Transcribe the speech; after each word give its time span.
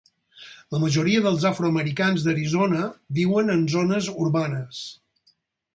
La 0.75 0.79
majoria 0.83 1.19
dels 1.25 1.45
afroamericans 1.49 2.25
d'Arizona 2.29 2.81
viuen 3.19 3.57
en 3.57 3.65
zones 3.77 4.13
urbanes. 4.27 4.83